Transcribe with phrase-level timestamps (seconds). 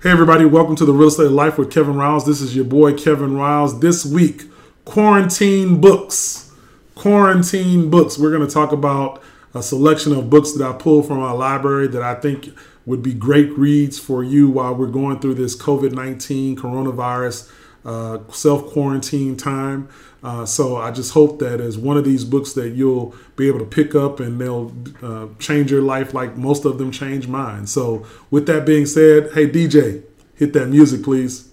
[0.00, 2.24] Hey, everybody, welcome to the Real Estate Life with Kevin Riles.
[2.24, 3.80] This is your boy, Kevin Riles.
[3.80, 4.44] This week,
[4.84, 6.52] quarantine books.
[6.94, 8.16] Quarantine books.
[8.16, 9.20] We're going to talk about
[9.54, 12.50] a selection of books that I pulled from our library that I think
[12.86, 17.50] would be great reads for you while we're going through this COVID 19 coronavirus
[17.84, 19.88] uh, self quarantine time.
[20.22, 23.60] Uh, so I just hope that as one of these books that you'll be able
[23.60, 27.66] to pick up and they'll uh, change your life like most of them change mine.
[27.66, 30.02] So with that being said, hey DJ,
[30.34, 31.52] hit that music please.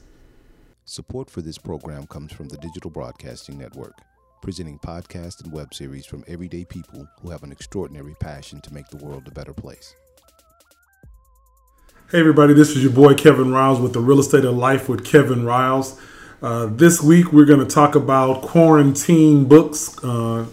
[0.85, 3.98] Support for this program comes from the Digital Broadcasting Network,
[4.41, 8.88] presenting podcasts and web series from everyday people who have an extraordinary passion to make
[8.90, 9.95] the world a better place.
[12.12, 15.04] Hey everybody, this is your boy Kevin Riles with the Real Estate of Life with
[15.04, 15.99] Kevin Riles.
[16.45, 20.45] Uh, this week, we're going to talk about quarantine books, uh,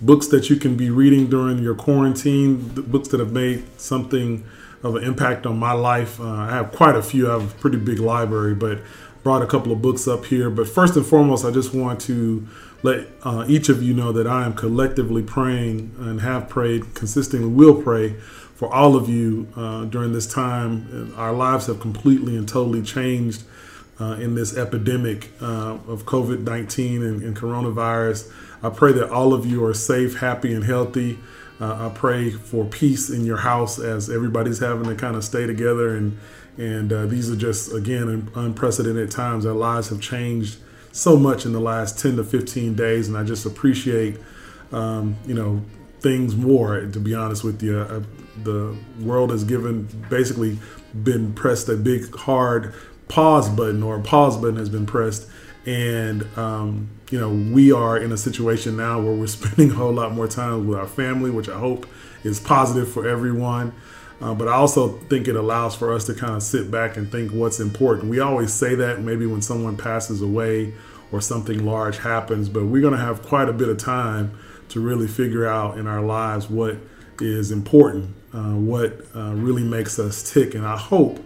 [0.00, 4.44] books that you can be reading during your quarantine, books that have made something
[4.84, 6.20] of an impact on my life.
[6.20, 7.28] Uh, I have quite a few.
[7.28, 8.78] I have a pretty big library, but
[9.24, 10.50] brought a couple of books up here.
[10.50, 12.46] But first and foremost, I just want to
[12.84, 17.48] let uh, each of you know that I am collectively praying and have prayed, consistently
[17.48, 18.10] will pray
[18.54, 21.12] for all of you uh, during this time.
[21.16, 23.42] Our lives have completely and totally changed
[24.00, 28.32] uh, in this epidemic uh, of COVID 19 and, and, coronavirus.
[28.62, 31.18] I pray that all of you are safe, happy, and healthy.
[31.60, 35.46] Uh, I pray for peace in your house as everybody's having to kind of stay
[35.46, 35.94] together.
[35.94, 36.18] And,
[36.56, 39.44] and uh, these are just, again, unprecedented times.
[39.44, 40.58] Our lives have changed
[40.92, 43.08] so much in the last 10 to 15 days.
[43.08, 44.18] And I just appreciate,
[44.72, 45.62] um, you know,
[46.00, 47.78] things more, to be honest with you.
[47.78, 48.02] Uh,
[48.42, 50.58] the world has given basically
[51.04, 52.74] been pressed a big, hard
[53.10, 55.28] pause button or a pause button has been pressed.
[55.66, 59.92] And um, you know we are in a situation now where we're spending a whole
[59.92, 61.86] lot more time with our family which i hope
[62.22, 63.72] is positive for everyone.
[64.20, 67.10] Uh, but i also think it allows for us to kind of sit back and
[67.10, 68.08] think what's important.
[68.08, 70.74] We always say that maybe when someone passes away
[71.12, 74.38] or something large happens but we're going to have quite a bit of time
[74.68, 76.76] to really figure out in our lives what
[77.20, 80.54] is important uh, what uh, really makes us tick.
[80.54, 81.18] And i hope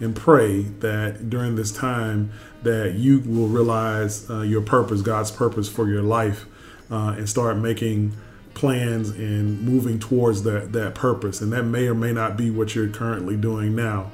[0.00, 5.68] and pray that during this time that you will realize uh, your purpose, God's purpose
[5.68, 6.46] for your life,
[6.90, 8.16] uh, and start making
[8.54, 11.40] plans and moving towards that that purpose.
[11.40, 14.10] And that may or may not be what you're currently doing now.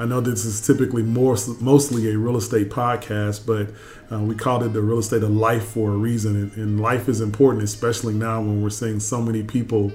[0.00, 3.70] I know this is typically more mostly a real estate podcast, but
[4.12, 6.36] uh, we called it the real estate of life for a reason.
[6.36, 9.92] And, and life is important, especially now when we're seeing so many people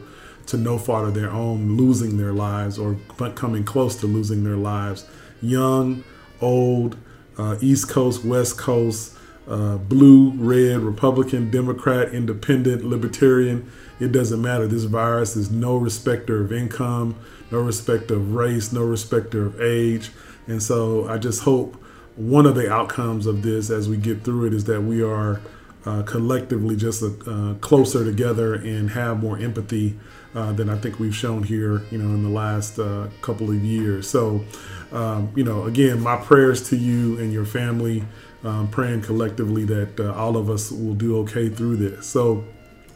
[0.48, 2.98] to no fault of their own losing their lives or
[3.36, 5.08] coming close to losing their lives
[5.44, 6.04] young,
[6.42, 6.98] old,
[7.38, 9.16] uh, East Coast, West Coast,
[9.48, 13.70] uh, blue, red, Republican, Democrat, Independent, Libertarian.
[14.00, 14.68] It doesn't matter.
[14.68, 17.16] This virus is no respecter of income,
[17.52, 20.12] no respecter of race, no respecter of age.
[20.48, 21.76] And so I just hope
[22.16, 25.42] one of the outcomes of this as we get through it is that we are
[25.86, 29.98] uh, collectively just uh, closer together and have more empathy
[30.36, 32.78] uh, than I think we've shown here, you know, in the last
[33.22, 34.10] couple of years.
[34.10, 34.44] So,
[34.92, 38.04] um, you know, again, my prayers to you and your family,
[38.44, 42.08] um, praying collectively that all of us will do okay through this.
[42.08, 42.44] So,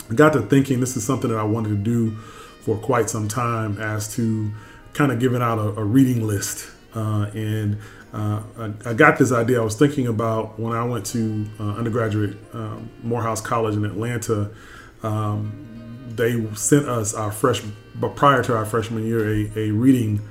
[0.10, 2.12] I got to thinking this is something that I wanted to do
[2.62, 4.52] for quite some time as to
[4.94, 6.70] kind of giving out a, a reading list.
[6.96, 7.78] Uh, and
[8.14, 9.60] uh, I, I, got this idea.
[9.60, 14.50] I was thinking about when I went to uh, undergraduate um, Morehouse College in Atlanta.
[15.04, 20.28] Um, they sent us our freshman, but prior to our freshman year, a, a reading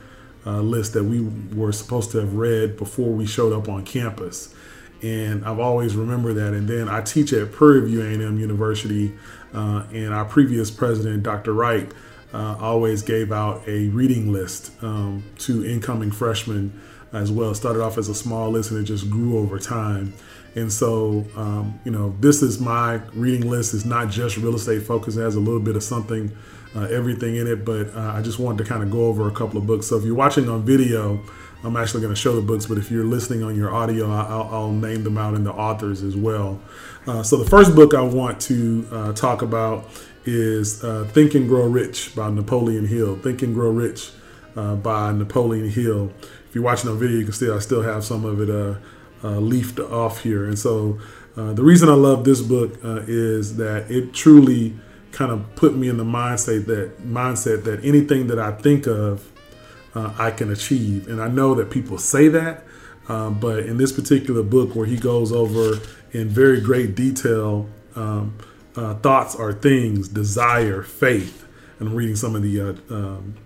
[0.47, 1.21] uh, list that we
[1.55, 4.55] were supposed to have read before we showed up on campus.
[5.03, 6.55] And I've always remembered that.
[6.55, 9.15] And then I teach at Prairie View A&M University,
[9.53, 11.53] uh, and our previous president, Dr.
[11.53, 11.91] Wright,
[12.33, 16.81] uh, always gave out a reading list um, to incoming freshmen
[17.17, 17.55] as well.
[17.55, 20.13] Started off as a small list and it just grew over time.
[20.55, 23.75] And so, um, you know, this is my reading list.
[23.75, 25.19] It's not just real estate focused.
[25.19, 26.35] It has a little bit of something,
[26.75, 27.65] uh, everything in it.
[27.65, 29.87] But uh, I just wanted to kind of go over a couple of books.
[29.87, 31.21] So if you're watching on video,
[31.63, 32.65] I'm actually going to show the books.
[32.67, 36.03] But if you're listening on your audio, I'll, I'll name them out in the authors
[36.03, 36.61] as well.
[37.07, 39.91] Uh, so the first book I want to uh, talk about
[40.25, 43.17] is uh, Think and Grow Rich by Napoleon Hill.
[43.17, 44.11] Think and Grow Rich
[44.57, 46.13] uh, by Napoleon Hill.
[46.57, 48.79] You're watching on video, you can see I still have some of it uh,
[49.41, 50.47] leafed off here.
[50.47, 50.99] And so
[51.37, 54.75] uh, the reason I love this book uh, is that it truly
[55.13, 59.31] kind of put me in the mindset that mindset that anything that I think of,
[59.95, 61.09] uh, I can achieve.
[61.09, 62.65] And I know that people say that,
[63.11, 65.79] um, but in this particular book, where he goes over
[66.13, 68.39] in very great detail um,
[68.77, 71.47] uh, thoughts are things, desire, faith.
[71.79, 73.37] And I'm reading some of the uh, um,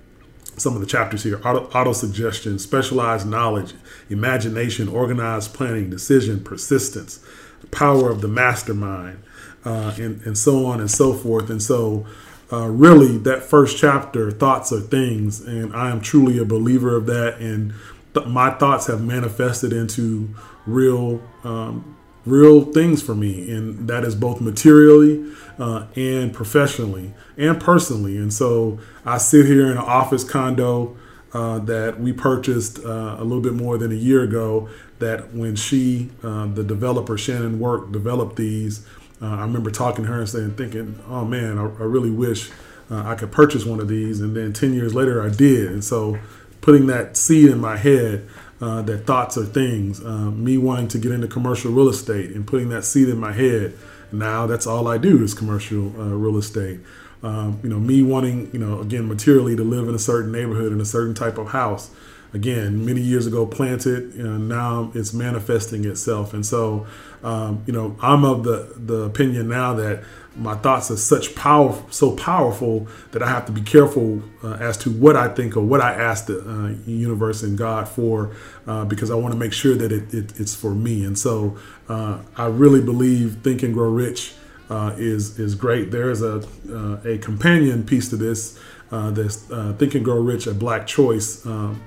[0.61, 3.75] some of the chapters here auto, suggestion, specialized knowledge,
[4.09, 7.25] imagination, organized planning, decision, persistence,
[7.71, 9.23] power of the mastermind,
[9.65, 11.51] uh, and, and so on and so forth.
[11.51, 12.07] And so,
[12.53, 17.07] uh, really, that first chapter, thoughts are things, and I am truly a believer of
[17.07, 17.39] that.
[17.39, 17.73] And
[18.13, 20.35] th- my thoughts have manifested into
[20.67, 21.97] real, um,
[22.27, 28.17] real things for me, and that is both materially uh, and professionally and personally.
[28.17, 30.97] And so I sit here in an office condo
[31.33, 34.69] uh, that we purchased uh, a little bit more than a year ago.
[34.99, 38.87] That when she, uh, the developer Shannon Work, developed these,
[39.23, 42.51] uh, I remember talking to her and saying, thinking, "Oh man, I, I really wish
[42.91, 45.73] uh, I could purchase one of these." And then ten years later, I did.
[45.73, 46.19] And so,
[46.61, 48.29] putting that seed in my head
[48.61, 50.03] uh, that thoughts are things.
[50.05, 53.73] me wanting to get into commercial real estate and putting that seed in my head
[54.13, 56.81] now that's all I do is commercial uh, real estate.
[57.23, 60.73] Um, you know, me wanting, you know, again, materially to live in a certain neighborhood
[60.73, 61.91] in a certain type of house.
[62.33, 66.33] Again, many years ago planted, know, now it's manifesting itself.
[66.33, 66.87] And so,
[67.25, 70.05] um, you know, I'm of the, the opinion now that
[70.37, 74.77] my thoughts are such power, so powerful that I have to be careful uh, as
[74.79, 78.35] to what I think or what I ask the uh, universe and God for,
[78.67, 81.05] uh, because I want to make sure that it, it, it's for me.
[81.05, 81.59] And so
[81.89, 84.35] uh, I really believe Think and Grow Rich
[84.71, 85.91] uh, is is great.
[85.91, 86.39] There is a
[86.73, 88.59] uh, a companion piece to this.
[88.91, 89.37] this
[89.79, 91.45] Think and Grow Rich, a Black Choice.
[91.45, 91.83] Um,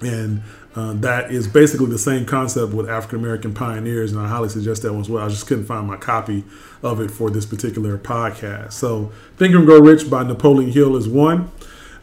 [0.00, 0.42] and
[0.74, 4.82] uh, that is basically the same concept with African American pioneers, and I highly suggest
[4.82, 5.24] that one as well.
[5.24, 6.44] I just couldn't find my copy
[6.82, 8.72] of it for this particular podcast.
[8.74, 11.50] So, Think and Grow Rich by Napoleon Hill is one.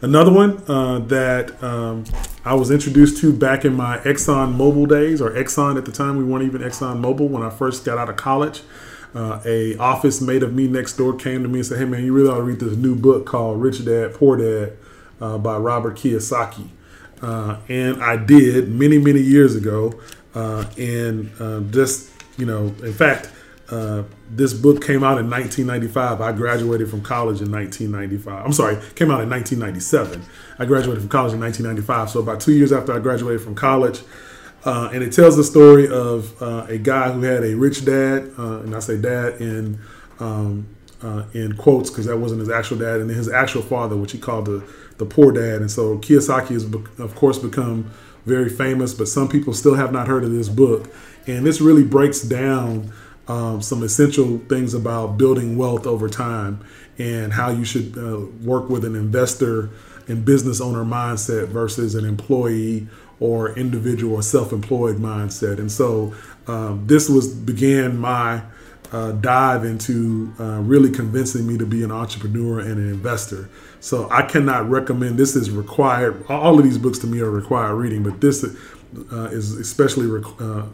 [0.02, 2.04] Another one uh, that um,
[2.44, 6.16] I was introduced to back in my Exxon Mobil days, or Exxon at the time,
[6.16, 8.62] we weren't even Exxon Mobil when I first got out of college.
[9.14, 12.04] Uh, a office mate of me next door came to me and said, "Hey man,
[12.04, 14.76] you really ought to read this new book called Rich Dad Poor Dad
[15.20, 16.68] uh, by Robert Kiyosaki."
[17.24, 19.94] uh, and I did many many years ago.
[20.34, 23.30] Uh, and uh, just you know, in fact,
[23.70, 26.20] uh, this book came out in 1995.
[26.20, 28.44] I graduated from college in 1995.
[28.44, 30.22] I'm sorry, came out in 1997.
[30.58, 32.10] I graduated from college in 1995.
[32.10, 34.00] So about two years after I graduated from college.
[34.64, 38.32] Uh, and it tells the story of uh, a guy who had a rich dad,
[38.38, 39.78] and I say dad in
[40.20, 40.66] um,
[41.34, 44.46] in quotes because that wasn't his actual dad, and his actual father, which he called
[44.46, 44.64] the
[44.98, 45.60] the poor dad.
[45.60, 46.64] And so Kiyosaki has,
[46.98, 47.90] of course, become
[48.26, 50.92] very famous, but some people still have not heard of this book.
[51.26, 52.92] And this really breaks down
[53.28, 56.64] um, some essential things about building wealth over time
[56.98, 59.70] and how you should uh, work with an investor
[60.06, 62.86] and business owner mindset versus an employee
[63.24, 65.58] or individual or self-employed mindset.
[65.58, 66.14] And so
[66.46, 68.42] um, this was began my
[68.92, 73.48] uh, dive into uh, really convincing me to be an entrepreneur and an investor.
[73.80, 75.18] So I cannot recommend.
[75.18, 76.22] This is required.
[76.28, 80.06] All of these books to me are required reading, but this uh, is especially
[80.40, 80.66] uh,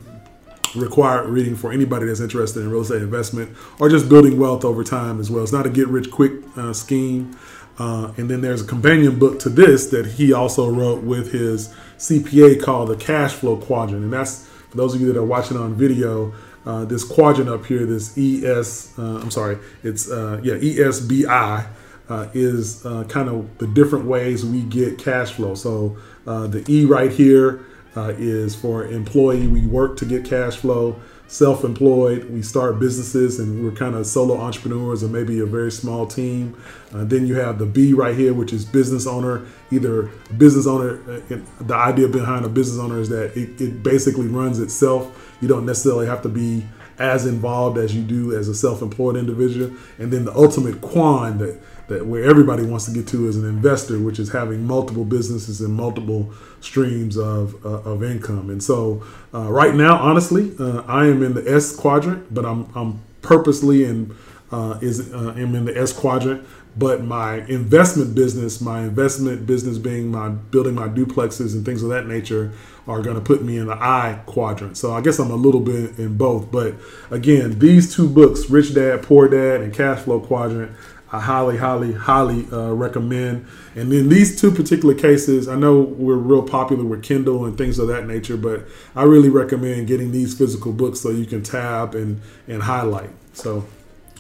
[0.75, 4.83] required reading for anybody that's interested in real estate investment or just building wealth over
[4.83, 5.45] time as well.
[5.45, 7.37] It's not a get rich quick uh, scheme.
[7.79, 11.75] Uh, and then there's a companion book to this that he also wrote with his
[12.01, 15.57] CPA called the Cash Flow Quadrant, and that's for those of you that are watching
[15.57, 16.33] on video.
[16.67, 21.67] Uh, this quadrant up here, this ES, uh, I'm sorry, it's yeah ESBI
[22.11, 25.55] uh, is uh, kind of the different ways we get cash flow.
[25.55, 27.65] So uh, the E right here
[27.97, 29.47] uh, is for employee.
[29.47, 31.01] We work to get cash flow.
[31.31, 36.05] Self-employed, we start businesses and we're kind of solo entrepreneurs or maybe a very small
[36.05, 36.61] team.
[36.93, 39.47] Uh, then you have the B right here, which is business owner.
[39.71, 44.27] Either business owner, uh, the idea behind a business owner is that it, it basically
[44.27, 45.37] runs itself.
[45.41, 46.67] You don't necessarily have to be
[46.99, 49.71] as involved as you do as a self-employed individual.
[50.01, 51.61] And then the ultimate quan that
[51.91, 55.61] that where everybody wants to get to as an investor, which is having multiple businesses
[55.61, 58.49] and multiple streams of, uh, of income.
[58.49, 59.05] And so,
[59.35, 63.85] uh, right now, honestly, uh, I am in the S quadrant, but I'm, I'm purposely
[63.85, 64.17] in
[64.53, 66.47] uh, is uh, am in the S quadrant.
[66.77, 71.89] But my investment business, my investment business being my building my duplexes and things of
[71.91, 72.53] that nature,
[72.87, 74.77] are going to put me in the I quadrant.
[74.77, 76.51] So I guess I'm a little bit in both.
[76.51, 76.75] But
[77.11, 80.73] again, these two books, Rich Dad, Poor Dad, and Cash Flow Quadrant,
[81.13, 83.47] I highly, highly, highly uh, recommend.
[83.75, 87.79] And in these two particular cases, I know we're real popular with Kindle and things
[87.81, 91.95] of that nature, but I really recommend getting these physical books so you can tab
[91.95, 93.11] and and highlight.
[93.33, 93.67] So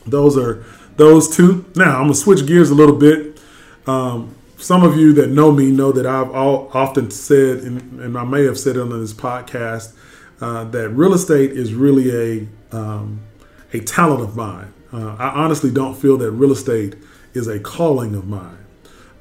[0.07, 0.65] those are
[0.97, 1.65] those two.
[1.77, 3.41] Now I'm gonna switch gears a little bit.
[3.87, 8.19] Um, some of you that know me know that I've all, often said, and, and,
[8.19, 9.95] I may have said on this podcast,
[10.41, 13.21] uh, that real estate is really a um,
[13.73, 14.73] a talent of mine.
[14.93, 16.97] Uh, I honestly don't feel that real estate
[17.35, 18.59] is a calling of mine.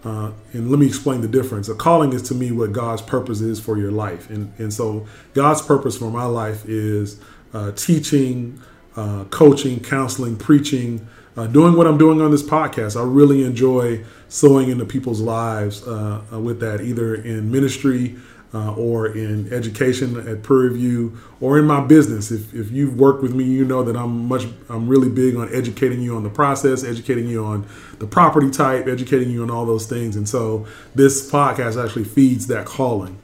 [0.03, 1.69] uh, and let me explain the difference.
[1.69, 5.07] A calling is to me what God's purpose is for your life, and and so
[5.33, 7.19] God's purpose for my life is
[7.53, 8.61] uh, teaching,
[8.95, 12.99] uh, coaching, counseling, preaching, uh, doing what I'm doing on this podcast.
[12.99, 18.15] I really enjoy sowing into people's lives uh, uh, with that, either in ministry
[18.53, 22.32] uh, or in education at Prairie View or in my business.
[22.32, 25.53] If, if you've worked with me, you know that I'm much I'm really big on
[25.53, 27.68] educating you on the process, educating you on
[28.00, 30.15] the property type, educating you on all those things.
[30.15, 33.20] And so this podcast actually feeds that calling.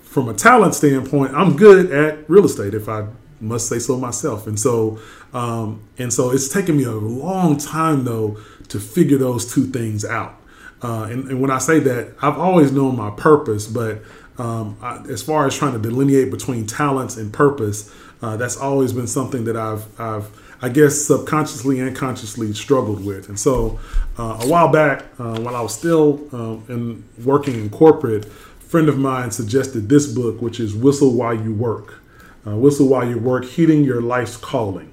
[0.00, 3.06] From a talent standpoint, I'm good at real estate if I
[3.40, 4.46] must say so myself.
[4.46, 5.00] And so
[5.32, 10.04] um, and so it's taken me a long time though to figure those two things
[10.04, 10.36] out.
[10.80, 14.00] Uh, and, and when I say that, I've always known my purpose, but
[14.38, 17.92] um, I, as far as trying to delineate between talents and purpose,
[18.22, 20.28] uh, that's always been something that I've, I've,
[20.62, 23.28] I guess, subconsciously and consciously struggled with.
[23.28, 23.78] And so,
[24.18, 28.30] uh, a while back, uh, while I was still um, in working in corporate, a
[28.64, 32.00] friend of mine suggested this book, which is "Whistle While You Work."
[32.46, 34.92] Uh, Whistle while you work, heeding your life's calling.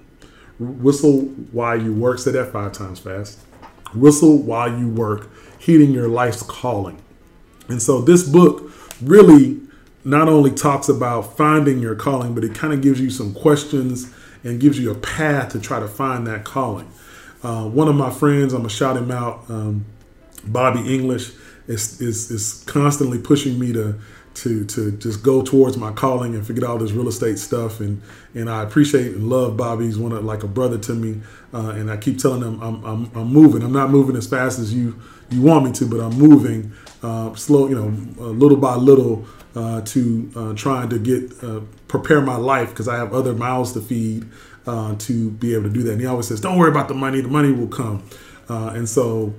[0.60, 1.22] Whistle
[1.52, 2.20] while you work.
[2.20, 3.40] Say that five times fast.
[3.94, 7.02] Whistle while you work, heeding your life's calling.
[7.70, 8.72] And so, this book
[9.02, 9.60] really
[10.04, 14.14] not only talks about finding your calling, but it kind of gives you some questions
[14.44, 16.90] and gives you a path to try to find that calling.
[17.44, 19.86] Uh, one of my friends, I'm gonna shout him out, um,
[20.46, 21.32] Bobby English,
[21.68, 24.00] is, is is constantly pushing me to
[24.36, 27.80] to to just go towards my calling and forget all this real estate stuff.
[27.80, 28.02] And
[28.36, 29.86] and I appreciate and love Bobby.
[29.86, 31.22] He's one of like a brother to me.
[31.54, 33.64] Uh, and I keep telling him I'm, I'm I'm moving.
[33.64, 35.00] I'm not moving as fast as you
[35.30, 36.74] you want me to, but I'm moving
[37.05, 41.31] uh, slow, you know, uh, little by little uh, to uh, trying to get
[41.88, 44.27] prepare my life because I have other mouths to feed
[44.65, 45.91] to be able to do that.
[45.93, 48.03] And he always says, "Don't worry about the money; the money will come."
[48.47, 49.33] and so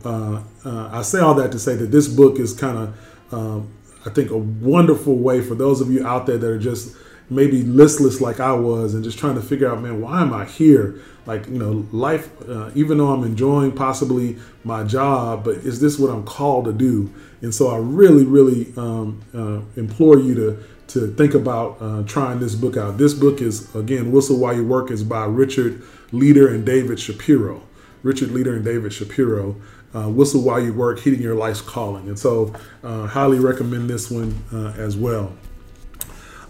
[0.65, 2.95] I say all that to say that this book is kind
[3.33, 3.67] of,
[4.07, 6.97] I think, a wonderful way for those of you out there that are just
[7.29, 10.45] maybe listless like I was and just trying to figure out, man, why am I
[10.45, 11.01] here?
[11.27, 15.99] Like, you know, life, uh, even though I'm enjoying possibly my job, but is this
[15.99, 17.13] what I'm called to do?
[17.43, 22.39] And so I really, really um, uh, implore you to to think about uh, trying
[22.39, 22.97] this book out.
[22.97, 27.63] This book is, again, Whistle While You Work is by Richard Leider and David Shapiro.
[28.03, 29.57] Richard Leider and David Shapiro.
[29.95, 32.09] Uh, Whistle While You Work, Heeding Your Life's Calling.
[32.09, 32.55] And so,
[32.85, 35.33] uh, highly recommend this one uh, as well.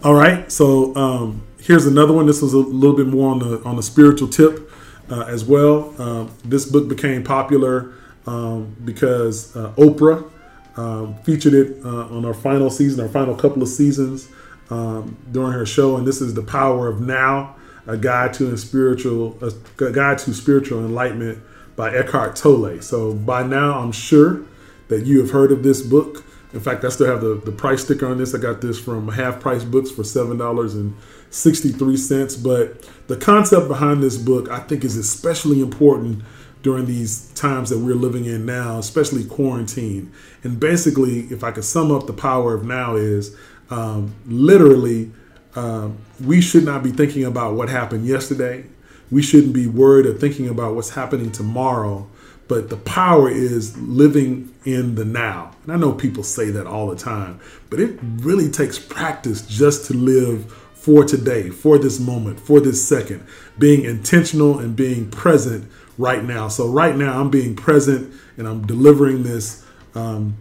[0.07, 2.27] All right, so um, here's another one.
[2.27, 4.71] This was a little bit more on the on the spiritual tip
[5.11, 6.01] uh, as well.
[6.01, 7.93] Um, this book became popular
[8.25, 10.31] um, because uh, Oprah
[10.77, 14.29] um, featured it uh, on our final season, our final couple of seasons
[14.71, 15.97] um, during her show.
[15.97, 17.57] And this is the power of now,
[17.89, 21.43] a guide to spiritual, a guide to spiritual enlightenment
[21.75, 22.81] by Eckhart Tolle.
[22.81, 24.45] So by now, I'm sure
[24.87, 26.23] that you have heard of this book.
[26.57, 28.35] In fact, I still have the, the price sticker on this.
[28.35, 32.43] I got this from Half Price Books for $7.63.
[32.43, 36.25] But the concept behind this book, I think, is especially important
[36.63, 40.11] during these times that we're living in now, especially quarantine.
[40.43, 43.37] And basically, if I could sum up the power of now, is
[43.69, 45.13] um, literally
[45.57, 48.65] um, we should not be thinking about what happened yesterday.
[49.11, 52.09] We shouldn't be worried or thinking about what's happening tomorrow
[52.49, 55.53] but the power is living in the now.
[55.65, 59.87] And I know people say that all the time, but it really takes practice just
[59.87, 63.27] to live for today, for this moment, for this second,
[63.59, 66.47] being intentional and being present right now.
[66.49, 70.37] So right now, I'm being present and I'm delivering this um,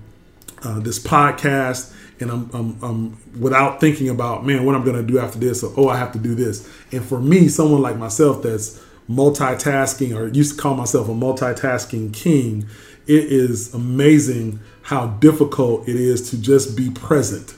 [0.63, 5.03] uh, this podcast, and I'm, I'm, I'm, without thinking about man, what I'm going to
[5.03, 6.69] do after this, or oh, I have to do this.
[6.91, 12.13] And for me, someone like myself that's multitasking or used to call myself a multitasking
[12.13, 12.67] king,
[13.07, 17.55] it is amazing how difficult it is to just be present.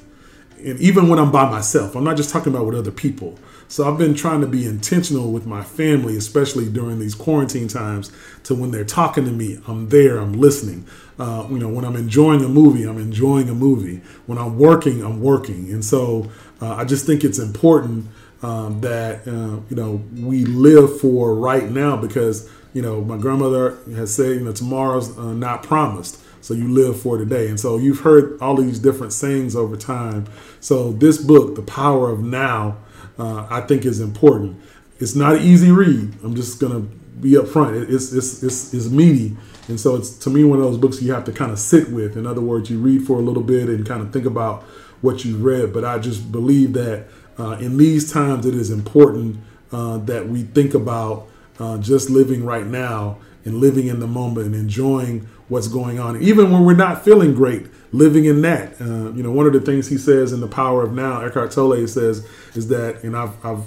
[0.63, 3.37] And even when I'm by myself, I'm not just talking about with other people.
[3.69, 8.11] So I've been trying to be intentional with my family, especially during these quarantine times,
[8.43, 10.85] to when they're talking to me, I'm there, I'm listening.
[11.19, 13.97] Uh, you know, when I'm enjoying a movie, I'm enjoying a movie.
[14.25, 15.69] When I'm working, I'm working.
[15.71, 18.07] And so uh, I just think it's important
[18.41, 23.77] um, that uh, you know we live for right now because you know my grandmother
[23.95, 26.21] has said you know tomorrow's uh, not promised.
[26.41, 27.49] So you live for today.
[27.49, 30.27] And so you've heard all these different sayings over time.
[30.61, 32.77] So this book the power of now
[33.19, 34.61] uh, i think is important.
[34.99, 36.15] It's not an easy read.
[36.23, 37.91] I'm just gonna be upfront.
[37.91, 39.35] It's, it's it's it's meaty.
[39.67, 41.89] And so it's to me one of those books you have to kind of sit
[41.89, 42.15] with.
[42.15, 44.63] In other words you read for a little bit and kind of think about
[45.01, 45.73] what you read.
[45.73, 47.07] But i just believe that
[47.39, 49.37] uh, in these times, it is important
[49.71, 51.27] uh, that we think about
[51.59, 56.21] uh, just living right now and living in the moment and enjoying what's going on.
[56.21, 58.79] Even when we're not feeling great, living in that.
[58.81, 61.51] Uh, you know, one of the things he says in The Power of Now, Eckhart
[61.51, 63.63] Tolle says, is that, and I've, I've,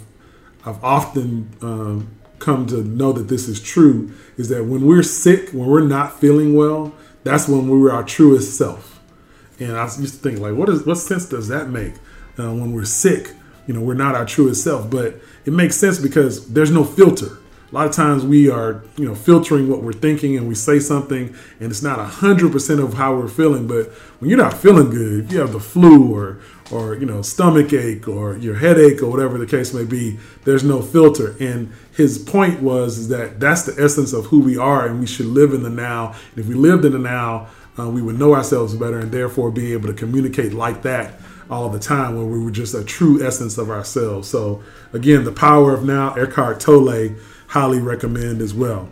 [0.66, 5.50] I've often um, come to know that this is true, is that when we're sick,
[5.50, 9.00] when we're not feeling well, that's when we were our truest self.
[9.58, 11.94] And I used to think, like, what is what sense does that make?
[12.38, 13.34] Uh, when we're sick,
[13.70, 14.90] you know, we're not our truest self.
[14.90, 17.38] But it makes sense because there's no filter.
[17.70, 20.80] A lot of times we are you know filtering what we're thinking and we say
[20.80, 25.26] something and it's not 100% of how we're feeling but when you're not feeling good
[25.26, 26.40] if you have the flu or
[26.72, 30.64] or you know stomach ache or your headache or whatever the case may be there's
[30.64, 31.36] no filter.
[31.38, 35.06] And his point was is that that's the essence of who we are and we
[35.06, 36.16] should live in the now.
[36.30, 37.46] And if we lived in the now
[37.78, 41.68] uh, we would know ourselves better and therefore be able to communicate like that all
[41.68, 45.74] the time when we were just a true essence of ourselves so again the power
[45.74, 47.10] of now eckhart tolle
[47.50, 48.88] highly recommend as well.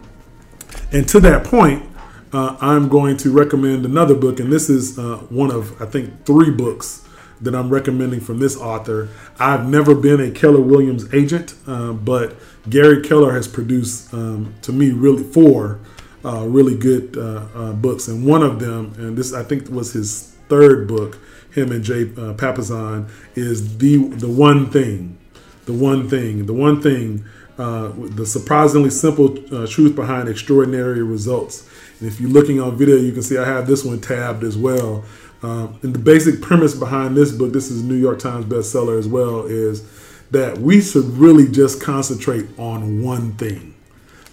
[0.92, 1.84] And to that point,
[2.32, 6.24] uh, I'm going to recommend another book, and this is uh, one of, I think,
[6.26, 7.06] three books
[7.40, 9.08] that I'm recommending from this author.
[9.38, 12.36] I've never been a Keller Williams agent, uh, but
[12.68, 15.80] Gary Keller has produced, um, to me, really four
[16.24, 19.92] uh, really good uh, uh, books, and one of them, and this I think was
[19.92, 21.16] his third book,
[21.52, 25.18] him and Jay Papasan, is the the one thing,
[25.66, 27.24] the one thing, the one thing
[27.58, 31.68] uh, the surprisingly simple uh, truth behind extraordinary results.
[31.98, 34.56] And if you're looking on video, you can see I have this one tabbed as
[34.56, 35.04] well.
[35.42, 39.08] Um, and the basic premise behind this book, this is New York Times bestseller as
[39.08, 39.82] well, is
[40.30, 43.74] that we should really just concentrate on one thing,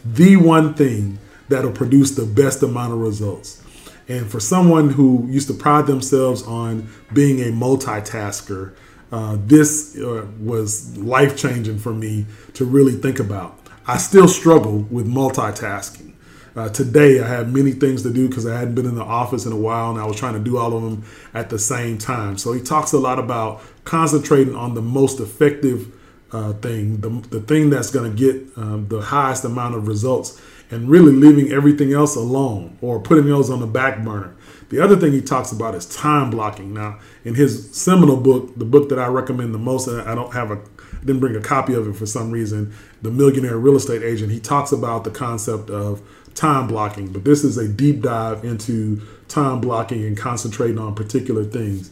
[0.04, 1.18] the one thing
[1.50, 3.64] that'll produce the best amount of results.
[4.08, 8.76] And for someone who used to pride themselves on being a multitasker,
[9.12, 13.60] uh, this uh, was life changing for me to really think about.
[13.88, 16.14] I still struggle with multitasking.
[16.56, 19.46] Uh, today, I had many things to do because I hadn't been in the office
[19.46, 21.98] in a while and I was trying to do all of them at the same
[21.98, 22.38] time.
[22.38, 25.94] So, he talks a lot about concentrating on the most effective
[26.32, 30.42] uh, thing, the, the thing that's going to get um, the highest amount of results,
[30.72, 34.36] and really leaving everything else alone or putting those on the back burner.
[34.70, 36.74] The other thing he talks about is time blocking.
[36.74, 40.34] Now, in his seminal book, the book that I recommend the most, and I don't
[40.34, 40.60] have a
[41.06, 42.74] didn't bring a copy of it for some reason,
[43.04, 46.01] The Millionaire Real Estate Agent, he talks about the concept of
[46.34, 47.12] time blocking.
[47.12, 51.92] But this is a deep dive into time blocking and concentrating on particular things.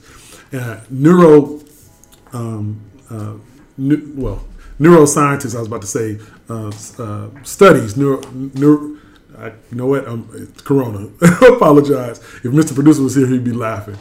[0.52, 1.62] Uh, neuro,
[2.34, 3.36] um, uh,
[3.78, 4.44] well,
[4.84, 6.20] neuroscientists, I was about to say,
[6.50, 8.98] uh, uh studies, neuro, neuro
[9.38, 10.08] I, you know what?
[10.08, 11.10] Um, it's Corona.
[11.56, 12.20] Apologize.
[12.20, 12.74] If Mr.
[12.74, 13.98] Producer was here, he'd be laughing.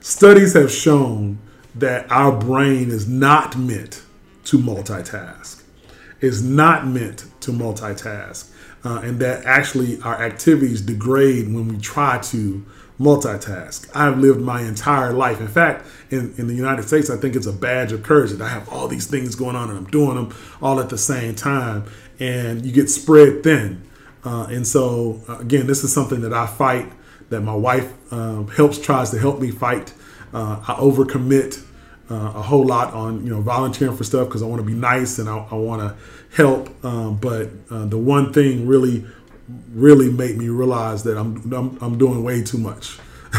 [0.00, 1.38] Studies have shown
[1.74, 4.02] that our brain is not meant
[4.44, 5.62] to multitask.
[6.20, 8.50] Is not meant to multitask,
[8.84, 12.64] uh, and that actually our activities degrade when we try to
[12.98, 13.88] multitask.
[13.94, 15.40] I've lived my entire life.
[15.40, 18.40] In fact, in, in the United States, I think it's a badge of courage that
[18.40, 21.34] I have all these things going on and I'm doing them all at the same
[21.34, 21.84] time,
[22.18, 23.82] and you get spread thin.
[24.24, 26.90] Uh, and so, uh, again, this is something that I fight,
[27.28, 29.92] that my wife um, helps, tries to help me fight.
[30.32, 31.62] Uh, I overcommit
[32.10, 34.74] uh, a whole lot on, you know, volunteering for stuff because I want to be
[34.74, 35.96] nice and I, I want to
[36.36, 36.84] help.
[36.84, 39.04] Um, but uh, the one thing really,
[39.72, 42.98] really made me realize that I'm, I'm, I'm doing way too much.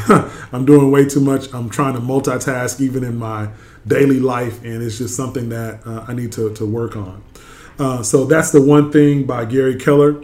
[0.51, 1.53] I'm doing way too much.
[1.53, 3.49] I'm trying to multitask even in my
[3.85, 7.23] daily life, and it's just something that uh, I need to, to work on.
[7.79, 10.23] Uh, so that's the one thing by Gary Keller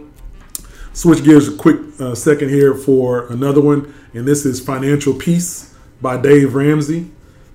[0.94, 5.74] switch gears a quick uh, second here for another one, and this is Financial Peace
[6.00, 7.10] by Dave Ramsey.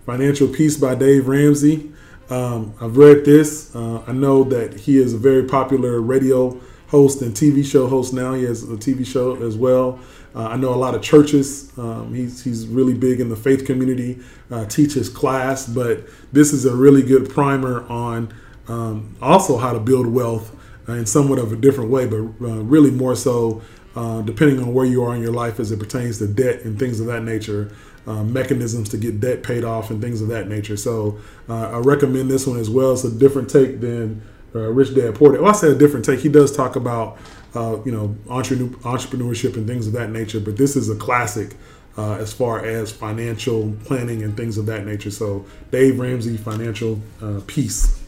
[0.06, 1.92] Financial Peace by Dave Ramsey.
[2.30, 3.74] Um, I've read this.
[3.74, 8.14] Uh, I know that he is a very popular radio host and TV show host
[8.14, 8.34] now.
[8.34, 10.00] He has a TV show as well.
[10.36, 11.72] Uh, I know a lot of churches.
[11.78, 14.20] Um, he's, he's really big in the faith community,
[14.52, 18.34] uh, teaches class, but this is a really good primer on
[18.68, 20.56] um, also how to build wealth
[20.88, 23.62] in somewhat of a different way, but uh, really more so
[23.96, 26.78] uh, depending on where you are in your life as it pertains to debt and
[26.80, 27.72] things of that nature.
[28.08, 30.76] Uh, mechanisms to get debt paid off and things of that nature.
[30.76, 32.94] So uh, I recommend this one as well.
[32.94, 34.24] It's a different take than
[34.56, 35.42] uh, Rich Dad Poor Dad.
[35.42, 36.20] Well, I say a different take.
[36.20, 37.18] He does talk about
[37.54, 41.56] you know entrepreneurship and things of that nature, but this is a classic
[41.98, 45.12] as far as financial planning and things of that nature.
[45.12, 47.00] So Dave Ramsey, Financial
[47.48, 48.00] Peace.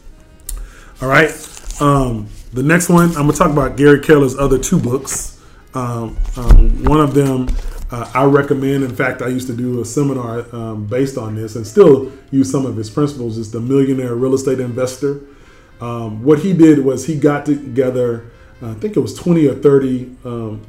[1.02, 1.30] All right.
[1.80, 5.40] Um, the next one, I'm gonna talk about Gary Keller's other two books.
[5.74, 7.48] Um, um, one of them
[7.92, 8.84] uh, I recommend.
[8.84, 12.50] In fact, I used to do a seminar um, based on this, and still use
[12.50, 13.36] some of his principles.
[13.36, 15.20] Is the Millionaire Real Estate Investor.
[15.82, 18.30] Um, what he did was he got together.
[18.62, 20.66] Uh, I think it was 20 or 30 um,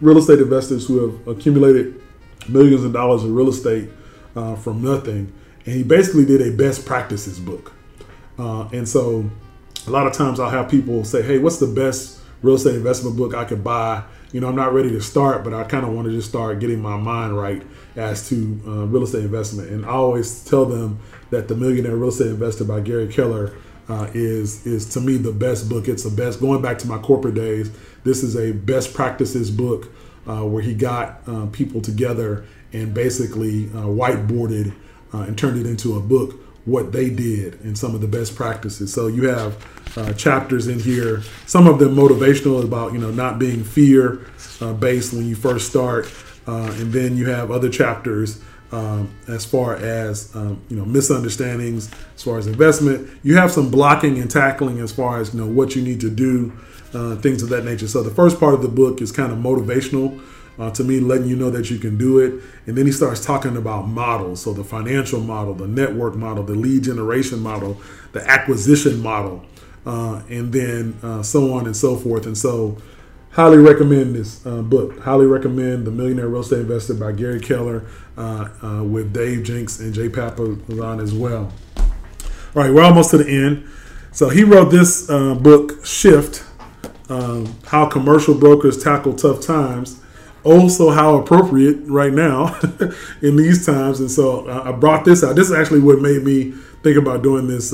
[0.00, 2.02] real estate investors who have accumulated
[2.48, 3.88] millions of dollars in real estate
[4.34, 5.32] uh, from nothing,
[5.64, 7.72] and he basically did a best practices book.
[8.36, 9.30] Uh, and so,
[9.86, 13.16] a lot of times I'll have people say, "Hey, what's the best real estate investment
[13.16, 15.92] book I could buy?" You know, I'm not ready to start, but I kind of
[15.92, 17.62] want to just start getting my mind right
[17.94, 19.70] as to uh, real estate investment.
[19.70, 20.98] And I always tell them
[21.30, 23.54] that the Millionaire Real Estate Investor by Gary Keller
[23.90, 25.88] uh, is is to me the best book.
[25.88, 26.40] It's the best.
[26.40, 27.70] Going back to my corporate days,
[28.04, 29.90] this is a best practices book
[30.26, 34.72] uh, where he got uh, people together and basically uh, whiteboarded
[35.12, 38.36] uh, and turned it into a book what they did and some of the best
[38.36, 38.92] practices.
[38.92, 41.22] So you have uh, chapters in here.
[41.46, 44.26] Some of them motivational about you know not being fear
[44.78, 46.08] based when you first start,
[46.46, 48.40] and then you have other chapters
[48.72, 53.70] um, as far as um, you know misunderstandings as far as investment you have some
[53.70, 56.52] blocking and tackling as far as you know what you need to do
[56.94, 57.88] uh, things of that nature.
[57.88, 60.20] So the first part of the book is kind of motivational
[60.58, 62.42] uh, to me letting you know that you can do it.
[62.66, 64.42] And then he starts talking about models.
[64.42, 67.80] So the financial model the network model the lead generation model
[68.12, 69.44] the acquisition model
[69.86, 72.26] uh, and then uh, so on and so forth.
[72.26, 72.76] And so
[73.30, 75.00] highly recommend this uh, book.
[75.00, 79.80] Highly recommend The Millionaire Real Estate Investor by Gary Keller uh, uh, with Dave Jenks
[79.80, 81.52] and Jay Papasan as well.
[81.76, 83.68] All right, we're almost to the end.
[84.12, 86.44] So he wrote this uh, book, Shift
[87.08, 90.00] um, How Commercial Brokers Tackle Tough Times.
[90.42, 92.58] Also, how appropriate right now
[93.22, 94.00] in these times.
[94.00, 95.36] And so uh, I brought this out.
[95.36, 97.72] This is actually what made me think about doing this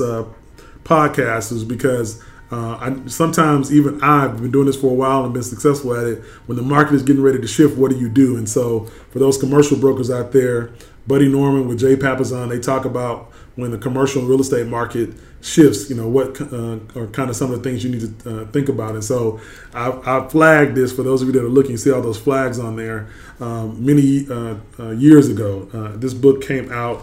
[0.83, 5.33] podcast, is because uh, I, sometimes even I've been doing this for a while and
[5.33, 6.23] been successful at it.
[6.45, 8.37] When the market is getting ready to shift, what do you do?
[8.37, 10.71] And so, for those commercial brokers out there,
[11.07, 15.09] Buddy Norman with Jay Papasan, they talk about when the commercial real estate market
[15.41, 15.89] shifts.
[15.89, 18.45] You know what uh, are kind of some of the things you need to uh,
[18.47, 18.91] think about.
[18.93, 19.41] And so,
[19.73, 21.75] I, I, flagged this for those of you that are looking.
[21.75, 23.09] See all those flags on there.
[23.41, 27.01] Um, many uh, uh, years ago, uh, this book came out.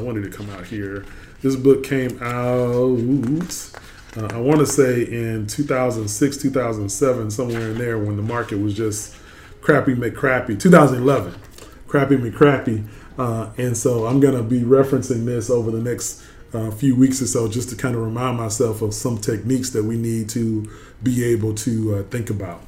[0.00, 1.04] when did it come out here?
[1.42, 2.98] This book came out.
[4.16, 8.74] Uh, I want to say in 2006, 2007, somewhere in there when the market was
[8.74, 9.14] just
[9.60, 10.58] crappy McCrappy.
[10.58, 11.34] 2011,
[11.86, 12.86] crappy McCrappy.
[13.18, 17.20] Uh, and so I'm going to be referencing this over the next uh, few weeks
[17.20, 20.70] or so just to kind of remind myself of some techniques that we need to
[21.02, 22.62] be able to uh, think about.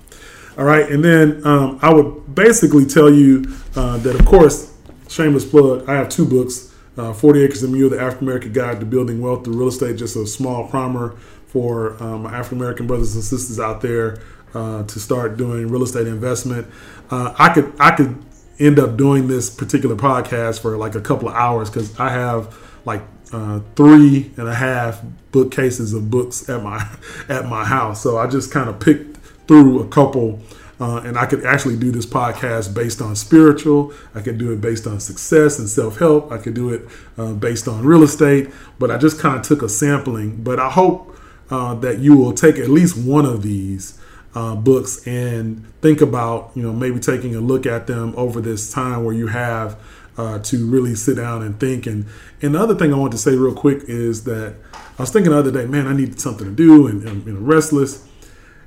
[0.59, 0.91] All right.
[0.91, 3.45] And then um, I would basically tell you
[3.77, 4.75] uh, that, of course,
[5.09, 6.70] shameless plug, I have two books.
[6.97, 9.97] Uh, 40 Acres of Mule, the African American Guide to Building Wealth Through Real Estate,
[9.97, 14.21] just a small primer for um, African American brothers and sisters out there
[14.55, 16.67] uh, to start doing real estate investment.
[17.11, 18.23] Uh, I could I could
[18.59, 22.57] end up doing this particular podcast for like a couple of hours because I have
[22.85, 26.87] like uh, three and a half bookcases of books at my
[27.29, 28.03] at my house.
[28.03, 29.17] So I just kind of picked
[29.49, 30.41] through a couple.
[30.81, 33.93] Uh, and I could actually do this podcast based on spiritual.
[34.15, 36.33] I could do it based on success and self help.
[36.33, 36.89] I could do it
[37.19, 38.49] uh, based on real estate.
[38.79, 40.43] But I just kind of took a sampling.
[40.43, 41.15] But I hope
[41.51, 43.99] uh, that you will take at least one of these
[44.35, 48.73] uh, books and think about, you know, maybe taking a look at them over this
[48.73, 49.79] time where you have
[50.17, 51.87] uh, to really sit down and think.
[51.87, 52.07] And
[52.41, 55.33] and the other thing I want to say real quick is that I was thinking
[55.33, 58.07] the other day, man, I need something to do and, and you know, restless.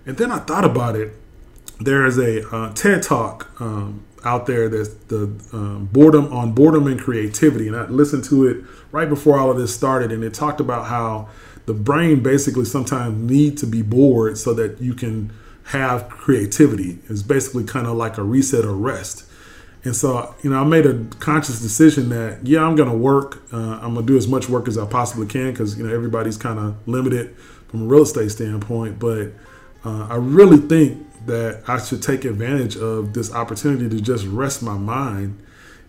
[0.06, 1.14] And then I thought about it.
[1.80, 6.88] There is a uh, TED Talk um, out there that's the um, boredom on boredom
[6.88, 10.34] and creativity, and I listened to it right before all of this started, and it
[10.34, 11.30] talked about how
[11.66, 15.32] the brain basically sometimes need to be bored so that you can
[15.66, 17.00] have creativity.
[17.10, 19.26] It's basically kind of like a reset or rest.
[19.86, 23.44] And so, you know, I made a conscious decision that, yeah, I'm going to work.
[23.52, 25.94] Uh, I'm going to do as much work as I possibly can because, you know,
[25.94, 27.36] everybody's kind of limited
[27.68, 29.00] from a real estate standpoint.
[29.00, 29.34] But
[29.84, 34.62] uh, I really think that I should take advantage of this opportunity to just rest
[34.62, 35.42] my mind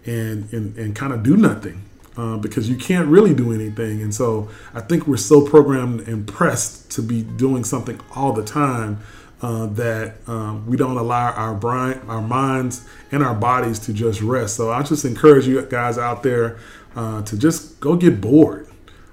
[0.06, 1.82] and, and, and kind of do nothing
[2.16, 4.02] uh, because you can't really do anything.
[4.02, 8.44] And so I think we're so programmed and pressed to be doing something all the
[8.44, 9.00] time
[9.42, 14.20] uh, that um, we don't allow our brain, our minds, and our bodies to just
[14.20, 14.56] rest.
[14.56, 16.58] So I just encourage you guys out there
[16.96, 18.68] uh, to just go get bored,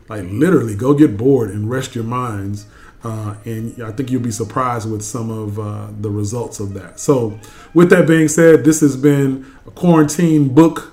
[0.08, 2.66] like literally go get bored and rest your minds.
[3.04, 7.00] Uh, and I think you'll be surprised with some of uh, the results of that.
[7.00, 7.40] So,
[7.74, 10.92] with that being said, this has been a quarantine book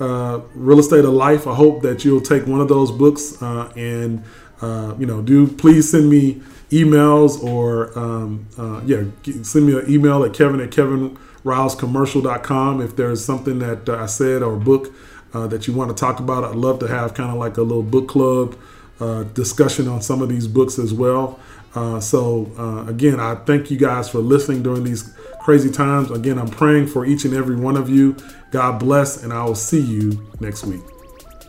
[0.00, 1.46] uh, Real Estate of Life.
[1.46, 4.24] I hope that you'll take one of those books uh, and
[4.62, 9.04] uh, you know do please send me emails or um, uh, yeah
[9.42, 14.56] send me an email at Kevin at kevinrylescommercial.com if there's something that I said or
[14.56, 14.92] book
[15.32, 16.44] that you want to talk about.
[16.44, 18.56] I'd love to have kind of like a little book club
[19.00, 21.38] uh, discussion on some of these books as well.
[21.74, 26.10] Uh, so, uh, again, I thank you guys for listening during these crazy times.
[26.10, 28.16] Again, I'm praying for each and every one of you.
[28.50, 30.82] God bless, and I will see you next week.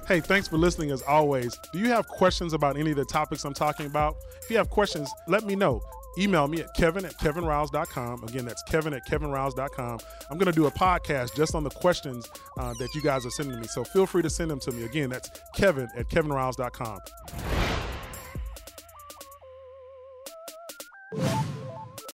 [0.07, 1.57] Hey, thanks for listening as always.
[1.71, 4.17] Do you have questions about any of the topics I'm talking about?
[4.43, 5.81] If you have questions, let me know
[6.17, 8.23] email me at kevin at kevinrouse.com.
[8.23, 9.99] Again, that's kevin at kevinrouse.com.
[10.29, 13.31] I'm going to do a podcast just on the questions uh, that you guys are
[13.31, 13.67] sending me.
[13.67, 14.83] So feel free to send them to me.
[14.83, 16.99] Again, that's kevin at kevinriles.com.